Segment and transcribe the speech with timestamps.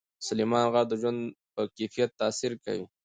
[0.27, 1.19] سلیمان غر د ژوند
[1.53, 2.85] په کیفیت تاثیر کوي.